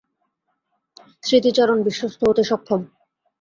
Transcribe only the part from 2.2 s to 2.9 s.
হতে সক্ষম।